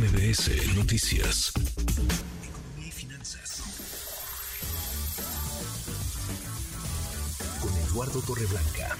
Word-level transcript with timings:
MBS 0.00 0.78
Noticias. 0.78 1.52
Economía 1.52 2.88
y 2.88 2.90
finanzas. 2.90 3.60
Con 7.60 7.70
Eduardo 7.70 8.22
Torreblanca. 8.26 8.96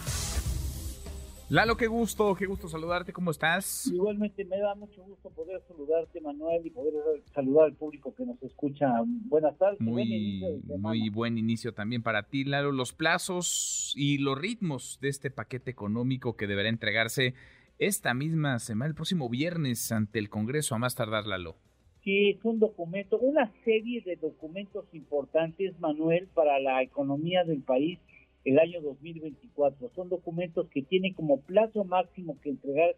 Lalo, 1.49 1.79
qué 1.79 1.87
gusto, 1.87 2.35
qué 2.35 2.45
gusto 2.45 2.69
saludarte, 2.69 3.15
¿cómo 3.15 3.31
estás? 3.31 3.87
Igualmente 3.87 4.45
me 4.45 4.59
da 4.59 4.75
mucho 4.75 5.03
gusto 5.03 5.31
poder 5.31 5.63
saludarte, 5.67 6.21
Manuel, 6.21 6.67
y 6.67 6.71
poder 6.71 6.93
saludar 7.35 7.65
al 7.65 7.77
público 7.77 8.15
que 8.15 8.27
nos 8.27 8.41
escucha. 8.43 8.93
Buenas 9.07 9.57
tardes. 9.57 9.81
Muy 9.81 10.61
buen, 10.67 10.83
muy 10.83 11.09
buen 11.09 11.39
inicio 11.39 11.73
también 11.73 12.03
para 12.03 12.25
ti, 12.25 12.45
Lalo. 12.45 12.73
Los 12.73 12.93
plazos 12.93 13.95
y 13.97 14.19
los 14.19 14.39
ritmos 14.39 14.99
de 15.01 15.09
este 15.09 15.31
paquete 15.31 15.71
económico 15.71 16.37
que 16.37 16.47
deberá 16.47 16.69
entregarse 16.69 17.35
esta 17.81 18.13
misma 18.13 18.59
semana, 18.59 18.91
el 18.91 18.95
próximo 18.95 19.31
viernes, 19.31 19.91
ante 19.91 20.19
el 20.19 20.29
Congreso, 20.29 20.75
a 20.75 20.79
más 20.79 20.95
tardar, 20.95 21.27
Lalo. 21.27 21.57
Sí, 22.05 22.31
es 22.31 22.45
un 22.45 22.59
documento, 22.59 23.19
una 23.19 23.51
serie 23.65 24.03
de 24.03 24.17
documentos 24.17 24.85
importantes, 24.93 25.79
Manuel, 25.81 26.29
para 26.35 26.61
la 26.61 26.83
economía 26.83 27.43
del 27.45 27.63
país 27.63 27.99
el 28.45 28.59
año 28.59 28.83
2024. 28.83 29.91
Son 29.95 30.11
documentos 30.11 30.69
que 30.69 30.83
tienen 30.83 31.15
como 31.15 31.41
plazo 31.41 31.85
máximo 31.85 32.39
que 32.43 32.51
entregar 32.51 32.91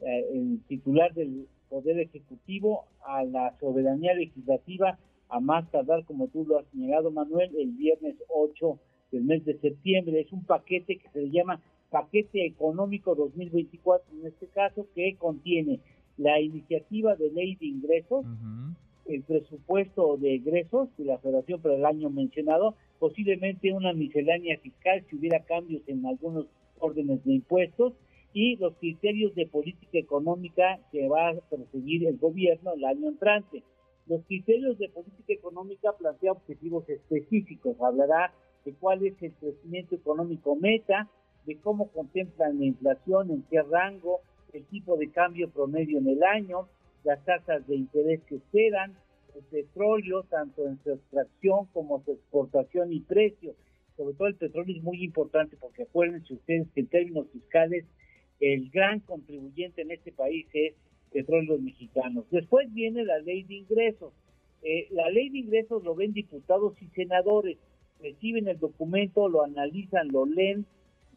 eh, 0.00 0.24
el 0.34 0.60
titular 0.68 1.14
del 1.14 1.48
Poder 1.70 1.98
Ejecutivo 1.98 2.84
a 3.06 3.24
la 3.24 3.56
soberanía 3.58 4.14
legislativa 4.14 4.98
a 5.30 5.40
más 5.40 5.70
tardar, 5.70 6.04
como 6.04 6.28
tú 6.28 6.44
lo 6.44 6.58
has 6.58 6.66
señalado, 6.68 7.10
Manuel, 7.10 7.50
el 7.58 7.70
viernes 7.72 8.16
8 8.28 8.78
del 9.12 9.24
mes 9.24 9.44
de 9.46 9.58
septiembre. 9.58 10.20
Es 10.20 10.30
un 10.30 10.44
paquete 10.44 10.98
que 10.98 11.08
se 11.08 11.30
llama 11.30 11.60
paquete 11.96 12.44
económico 12.44 13.14
2024, 13.14 14.04
en 14.20 14.26
este 14.26 14.48
caso, 14.48 14.86
que 14.94 15.16
contiene 15.16 15.80
la 16.18 16.38
iniciativa 16.40 17.16
de 17.16 17.30
ley 17.30 17.56
de 17.56 17.66
ingresos, 17.66 18.26
el 19.06 19.22
presupuesto 19.22 20.18
de 20.18 20.34
egresos 20.34 20.90
de 20.98 21.06
la 21.06 21.16
Federación 21.18 21.62
para 21.62 21.76
el 21.76 21.86
año 21.86 22.10
mencionado, 22.10 22.74
posiblemente 22.98 23.72
una 23.72 23.94
miscelánea 23.94 24.58
fiscal 24.58 25.04
si 25.08 25.16
hubiera 25.16 25.40
cambios 25.44 25.82
en 25.86 26.04
algunos 26.04 26.46
órdenes 26.80 27.24
de 27.24 27.32
impuestos 27.32 27.94
y 28.34 28.56
los 28.56 28.74
criterios 28.74 29.34
de 29.34 29.46
política 29.46 29.98
económica 29.98 30.78
que 30.92 31.08
va 31.08 31.30
a 31.30 31.34
perseguir 31.48 32.06
el 32.06 32.18
gobierno 32.18 32.74
el 32.74 32.84
año 32.84 33.08
entrante. 33.08 33.62
Los 34.06 34.22
criterios 34.26 34.76
de 34.76 34.90
política 34.90 35.32
económica 35.32 35.92
plantean 35.98 36.36
objetivos 36.36 36.86
específicos, 36.90 37.74
hablará 37.80 38.34
de 38.66 38.74
cuál 38.74 39.06
es 39.06 39.14
el 39.22 39.32
crecimiento 39.32 39.94
económico 39.94 40.56
meta, 40.56 41.08
de 41.46 41.56
cómo 41.56 41.88
contemplan 41.92 42.58
la 42.58 42.66
inflación, 42.66 43.30
en 43.30 43.42
qué 43.44 43.62
rango, 43.62 44.20
el 44.52 44.64
tipo 44.64 44.96
de 44.96 45.10
cambio 45.10 45.48
promedio 45.50 45.98
en 45.98 46.08
el 46.08 46.22
año, 46.22 46.68
las 47.04 47.24
tasas 47.24 47.66
de 47.66 47.76
interés 47.76 48.20
que 48.24 48.36
esperan, 48.36 48.96
el 49.34 49.42
petróleo, 49.44 50.24
tanto 50.24 50.66
en 50.66 50.82
su 50.82 50.92
extracción 50.92 51.66
como 51.72 52.02
su 52.04 52.12
exportación 52.12 52.92
y 52.92 53.00
precio. 53.00 53.54
Sobre 53.96 54.14
todo 54.14 54.28
el 54.28 54.34
petróleo 54.34 54.76
es 54.76 54.82
muy 54.82 55.02
importante 55.04 55.56
porque 55.56 55.84
acuérdense 55.84 56.34
ustedes 56.34 56.68
que 56.74 56.80
en 56.80 56.86
términos 56.88 57.26
fiscales 57.32 57.84
el 58.40 58.70
gran 58.70 59.00
contribuyente 59.00 59.82
en 59.82 59.90
este 59.90 60.12
país 60.12 60.46
es 60.52 60.74
petróleos 61.12 61.60
mexicanos. 61.60 62.24
Después 62.30 62.72
viene 62.74 63.04
la 63.04 63.18
ley 63.18 63.42
de 63.44 63.54
ingresos. 63.54 64.12
Eh, 64.62 64.88
la 64.90 65.08
ley 65.10 65.28
de 65.30 65.38
ingresos 65.38 65.82
lo 65.84 65.94
ven 65.94 66.12
diputados 66.12 66.74
y 66.82 66.88
senadores, 66.88 67.56
reciben 68.00 68.48
el 68.48 68.58
documento, 68.58 69.28
lo 69.28 69.42
analizan, 69.42 70.08
lo 70.08 70.26
leen, 70.26 70.66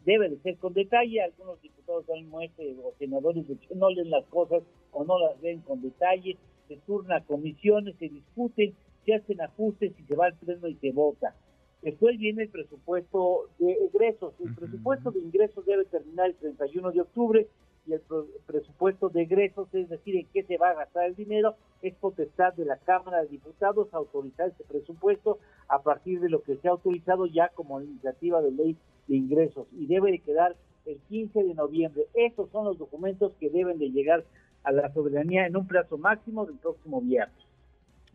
debe 0.10 0.28
de 0.28 0.40
ser 0.40 0.58
con 0.58 0.74
detalle. 0.74 1.22
Algunos 1.22 1.62
diputados 1.62 2.06
o 2.10 2.94
senadores 2.98 3.46
no 3.76 3.90
leen 3.92 4.10
las 4.10 4.26
cosas 4.26 4.64
o 4.92 5.04
no 5.04 5.20
las 5.20 5.40
leen 5.42 5.62
con 5.62 5.82
detalle. 5.82 6.36
Se 6.68 6.78
turna 6.78 7.24
comisiones, 7.26 7.96
se 8.00 8.10
discuten, 8.10 8.74
se 9.06 9.14
hacen 9.14 9.42
ajustes 9.42 9.94
y 10.00 10.04
se 10.04 10.16
va 10.16 10.26
al 10.26 10.36
pleno 10.36 10.68
y 10.68 10.76
se 10.76 10.92
vota. 10.92 11.36
Después 11.84 12.18
viene 12.18 12.44
el 12.44 12.50
presupuesto 12.50 13.50
de 13.60 13.78
ingresos. 13.86 14.34
El 14.44 14.56
presupuesto 14.56 15.12
de 15.12 15.20
ingresos 15.20 15.66
debe 15.66 15.86
terminar 15.86 16.28
el 16.28 16.36
31 16.36 16.92
de 16.92 17.02
octubre 17.02 17.48
y 17.86 17.94
el 17.94 18.02
presupuesto 18.46 19.10
de 19.10 19.22
egresos, 19.24 19.68
es 19.74 19.90
decir, 19.90 20.16
en 20.16 20.28
qué 20.34 20.44
se 20.44 20.58
va 20.58 20.72
a 20.72 20.76
gastar 20.76 21.06
el 21.06 21.16
dinero, 21.16 21.56
es 21.82 21.96
potestad 21.96 22.54
de 22.54 22.66
la 22.66 22.78
Cámara 22.78 23.22
de 23.22 23.30
Diputados 23.30 23.88
autorizar 23.94 24.50
ese 24.50 24.64
presupuesto 24.64 25.40
a 25.68 25.82
partir 25.82 26.20
de 26.20 26.30
lo 26.30 26.44
que 26.44 26.58
se 26.58 26.68
ha 26.68 26.72
autorizado 26.72 27.26
ya 27.26 27.50
como 27.50 27.82
iniciativa 27.82 28.42
de 28.42 28.52
ley 28.52 28.78
de 29.10 29.18
ingresos 29.18 29.68
y 29.78 29.88
debe 29.88 30.12
de 30.12 30.20
quedar 30.20 30.56
el 30.86 31.00
15 31.10 31.44
de 31.44 31.54
noviembre. 31.54 32.04
Estos 32.14 32.50
son 32.52 32.66
los 32.66 32.78
documentos 32.78 33.34
que 33.40 33.50
deben 33.50 33.78
de 33.78 33.90
llegar 33.90 34.26
a 34.64 34.72
la 34.72 34.94
soberanía 34.94 35.46
en 35.46 35.58
un 35.58 35.68
plazo 35.68 35.98
máximo 35.98 36.46
del 36.46 36.58
próximo 36.58 37.02
viernes. 37.02 37.36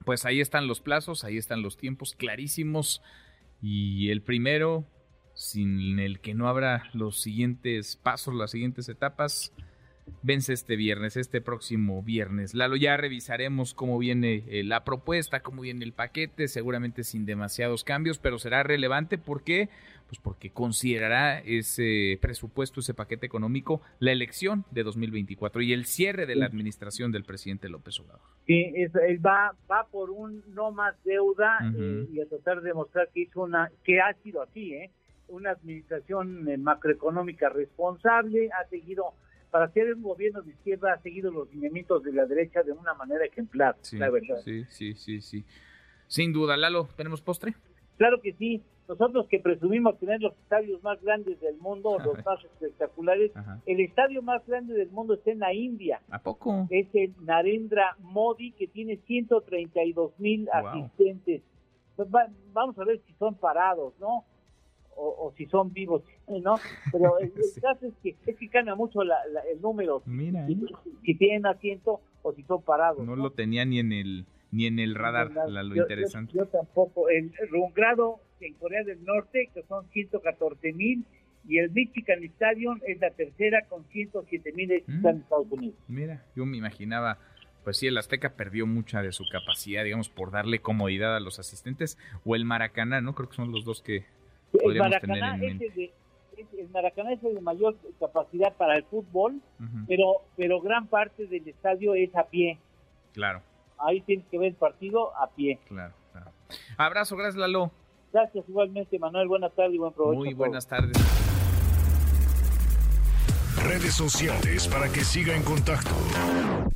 Pues 0.04 0.24
ahí 0.24 0.40
están 0.40 0.66
los 0.66 0.80
plazos, 0.80 1.24
ahí 1.24 1.36
están 1.36 1.62
los 1.62 1.76
tiempos 1.76 2.14
clarísimos 2.14 3.02
y 3.60 4.10
el 4.10 4.22
primero 4.22 4.84
sin 5.34 5.98
el 5.98 6.20
que 6.20 6.34
no 6.34 6.48
habrá 6.48 6.84
los 6.92 7.20
siguientes 7.20 7.96
pasos, 7.96 8.34
las 8.34 8.52
siguientes 8.52 8.88
etapas, 8.88 9.52
vence 10.22 10.52
este 10.52 10.76
viernes, 10.76 11.16
este 11.16 11.40
próximo 11.40 12.02
viernes. 12.02 12.54
Lalo, 12.54 12.76
ya 12.76 12.96
revisaremos 12.96 13.74
cómo 13.74 13.98
viene 13.98 14.44
eh, 14.48 14.62
la 14.64 14.84
propuesta, 14.84 15.40
cómo 15.40 15.62
viene 15.62 15.84
el 15.84 15.92
paquete, 15.92 16.48
seguramente 16.48 17.04
sin 17.04 17.26
demasiados 17.26 17.84
cambios, 17.84 18.18
pero 18.18 18.38
será 18.38 18.62
relevante 18.62 19.18
porque 19.18 19.68
pues 20.06 20.18
porque 20.20 20.50
considerará 20.50 21.38
ese 21.40 22.18
presupuesto, 22.20 22.80
ese 22.80 22.94
paquete 22.94 23.26
económico, 23.26 23.80
la 24.00 24.12
elección 24.12 24.64
de 24.70 24.82
2024 24.82 25.62
y 25.62 25.72
el 25.72 25.86
cierre 25.86 26.26
de 26.26 26.36
la 26.36 26.46
administración 26.46 27.10
del 27.10 27.24
presidente 27.24 27.68
López 27.68 27.98
Obrador. 28.00 28.20
Sí, 28.46 28.72
él 28.76 29.24
va, 29.24 29.54
va 29.70 29.86
por 29.90 30.10
un 30.10 30.42
no 30.54 30.70
más 30.72 30.94
deuda 31.04 31.58
eh, 31.74 32.06
y 32.12 32.20
a 32.20 32.26
tratar 32.26 32.60
de 32.60 32.68
demostrar 32.68 33.08
que 33.14 33.20
hizo 33.20 33.42
una, 33.42 33.70
que 33.82 34.00
ha 34.00 34.12
sido 34.22 34.42
así, 34.42 34.74
¿eh? 34.74 34.90
una 35.28 35.52
administración 35.52 36.48
eh, 36.48 36.58
macroeconómica 36.58 37.48
responsable, 37.48 38.50
ha 38.52 38.68
seguido, 38.68 39.14
para 39.54 39.68
ser 39.68 39.94
un 39.94 40.02
gobierno 40.02 40.42
de 40.42 40.50
izquierda, 40.50 40.94
ha 40.94 40.98
seguido 41.00 41.30
los 41.30 41.48
lineamientos 41.54 42.02
de 42.02 42.12
la 42.12 42.26
derecha 42.26 42.64
de 42.64 42.72
una 42.72 42.92
manera 42.94 43.24
ejemplar, 43.24 43.76
sí, 43.82 43.96
la 43.98 44.10
verdad. 44.10 44.34
Sí, 44.42 44.64
sí, 44.64 44.94
sí, 44.94 45.20
sí. 45.20 45.44
Sin 46.08 46.32
duda, 46.32 46.56
Lalo, 46.56 46.88
¿tenemos 46.96 47.22
postre? 47.22 47.54
Claro 47.96 48.20
que 48.20 48.32
sí. 48.32 48.64
Nosotros 48.88 49.28
que 49.28 49.38
presumimos 49.38 49.96
tener 50.00 50.20
los 50.20 50.32
estadios 50.38 50.82
más 50.82 51.00
grandes 51.02 51.40
del 51.40 51.56
mundo, 51.58 51.96
los 52.04 52.16
más 52.24 52.44
espectaculares, 52.44 53.30
el 53.66 53.78
estadio 53.78 54.22
más 54.22 54.44
grande 54.44 54.74
del 54.74 54.90
mundo 54.90 55.14
está 55.14 55.30
en 55.30 55.38
la 55.38 55.54
India. 55.54 56.00
¿A 56.10 56.18
poco? 56.18 56.66
Es 56.70 56.88
el 56.92 57.14
Narendra 57.20 57.96
Modi, 58.00 58.50
que 58.58 58.66
tiene 58.66 58.96
132 59.06 60.18
mil 60.18 60.48
asistentes. 60.52 61.42
Pues 61.94 62.08
vamos 62.52 62.76
a 62.76 62.84
ver 62.84 63.00
si 63.06 63.12
son 63.20 63.36
parados, 63.36 63.94
¿no? 64.00 64.24
O, 64.96 65.32
si 65.36 65.46
son 65.46 65.72
vivos, 65.72 66.02
¿no? 66.28 66.56
Pero 66.92 67.18
el, 67.20 67.32
caso 67.60 67.86
es 67.86 67.94
que, 68.02 68.16
es 68.26 68.36
que 68.36 68.48
cambia 68.48 68.74
mucho 68.74 69.02
el 69.02 69.10
número. 69.60 70.02
Mira, 70.06 70.46
¿eh? 70.48 70.56
si, 71.04 71.14
tienen 71.14 71.46
asiento 71.46 72.00
o 72.22 72.32
si 72.32 72.42
son 72.44 72.62
parados. 72.62 73.04
No, 73.04 73.16
lo 73.16 73.30
tenía 73.30 73.64
ni 73.64 73.78
en 73.78 73.92
el 73.92 74.26
ni 74.50 74.66
en 74.66 74.78
el 74.78 74.94
radar, 74.94 75.32
lo 75.48 75.76
interesante. 75.76 76.32
Yo, 76.34 76.46
tampoco. 76.46 77.08
El, 77.08 77.32
Rungrado 77.50 78.20
en 78.40 78.54
Corea 78.54 78.84
del 78.84 79.04
Norte, 79.04 79.50
que 79.52 79.62
son 79.64 79.88
114 79.90 80.72
mil, 80.72 81.04
y 81.48 81.58
el 81.58 81.70
Michigan 81.70 82.22
Stadium 82.22 82.80
es 82.86 83.00
la 83.00 83.10
tercera 83.10 83.64
con 83.68 83.84
107 83.86 84.52
mil 84.52 84.68
mm. 84.86 85.06
en 85.06 85.16
Estados 85.16 85.46
Unidos. 85.50 85.76
Mira, 85.88 86.24
yo 86.36 86.46
me 86.46 86.56
imaginaba 86.56 87.18
pues 87.64 87.78
sí, 87.78 87.86
el 87.86 87.96
Azteca 87.96 88.34
perdió 88.34 88.66
mucha 88.66 89.02
de 89.02 89.10
su 89.10 89.24
capacidad, 89.26 89.82
digamos, 89.82 90.10
por 90.10 90.30
darle 90.30 90.60
comodidad 90.60 91.16
a 91.16 91.20
los 91.20 91.38
asistentes, 91.38 91.98
o 92.24 92.36
el 92.36 92.44
Maracaná, 92.44 93.00
¿no? 93.00 93.14
Creo 93.14 93.30
que 93.30 93.36
son 93.36 93.52
los 93.52 93.64
dos 93.64 93.80
que, 93.80 94.04
el 94.62 94.78
Maracaná, 94.78 95.36
es 95.36 95.60
el, 95.60 95.74
de, 95.74 95.92
el 96.58 96.68
Maracaná 96.70 97.12
es 97.12 97.24
el 97.24 97.34
de 97.34 97.40
mayor 97.40 97.76
capacidad 97.98 98.52
para 98.54 98.76
el 98.76 98.84
fútbol, 98.84 99.40
pero, 99.86 100.22
pero 100.36 100.60
gran 100.60 100.86
parte 100.86 101.26
del 101.26 101.48
estadio 101.48 101.94
es 101.94 102.14
a 102.14 102.24
pie. 102.24 102.58
Claro. 103.12 103.42
Ahí 103.78 104.00
tienes 104.02 104.26
que 104.30 104.38
ver 104.38 104.48
el 104.48 104.54
partido 104.54 105.16
a 105.16 105.28
pie. 105.28 105.58
Claro, 105.68 105.94
claro. 106.12 106.30
Abrazo, 106.76 107.16
gracias 107.16 107.36
Lalo. 107.36 107.70
Gracias 108.12 108.44
igualmente, 108.48 108.98
Manuel. 108.98 109.26
Buenas 109.26 109.52
tardes 109.54 109.74
y 109.74 109.78
buen 109.78 109.92
provecho. 109.92 110.20
Muy 110.20 110.34
buenas 110.34 110.66
tardes. 110.66 110.96
Redes 113.64 113.94
sociales 113.94 114.68
para 114.68 114.88
que 114.88 115.00
siga 115.00 115.34
en 115.34 115.42
contacto: 115.42 115.90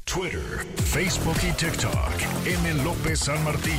Twitter, 0.04 0.66
Facebook 0.76 1.36
y 1.46 1.52
TikTok. 1.52 2.46
M. 2.46 2.82
López 2.82 3.20
San 3.20 3.44
Martín. 3.44 3.78